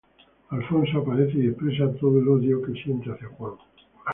Alonso 0.49 0.97
aparece 0.97 1.37
y 1.37 1.45
expresa 1.49 1.93
todo 1.99 2.19
el 2.19 2.27
odio 2.27 2.59
que 2.63 2.73
siente 2.73 3.11
hacia 3.11 3.27
Juan. 3.27 3.53